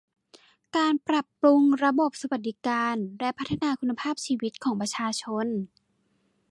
[0.77, 5.47] การปรับปรุงระบบสวัสดิการและพัฒนาคุณภาพชีวิตของประชาชน